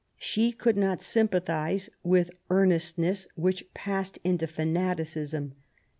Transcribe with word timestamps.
She 0.17 0.51
could 0.51 0.77
not 0.77 1.03
sympathise 1.03 1.87
with 2.01 2.31
earnestness 2.49 3.27
which 3.35 3.71
passed 3.75 4.17
into 4.23 4.47
fanaticism. 4.47 5.53